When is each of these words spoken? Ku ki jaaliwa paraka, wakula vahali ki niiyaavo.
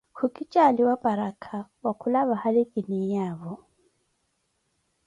Ku 0.15 0.25
ki 0.33 0.43
jaaliwa 0.51 0.95
paraka, 1.03 1.55
wakula 1.83 2.19
vahali 2.29 2.61
ki 2.71 2.81
niiyaavo. 2.87 3.53